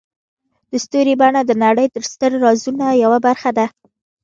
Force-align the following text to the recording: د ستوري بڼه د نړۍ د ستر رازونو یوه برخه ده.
د 0.69 0.71
ستوري 0.83 1.13
بڼه 1.21 1.41
د 1.45 1.51
نړۍ 1.63 1.87
د 1.91 1.95
ستر 2.11 2.31
رازونو 2.43 2.85
یوه 3.03 3.19
برخه 3.27 3.49
ده. 3.57 3.65